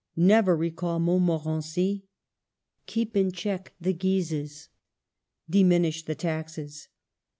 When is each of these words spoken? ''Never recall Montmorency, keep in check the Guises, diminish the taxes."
''Never 0.31 0.57
recall 0.57 0.97
Montmorency, 0.99 2.05
keep 2.87 3.15
in 3.15 3.31
check 3.31 3.73
the 3.79 3.93
Guises, 3.93 4.69
diminish 5.47 6.05
the 6.05 6.15
taxes." 6.15 6.87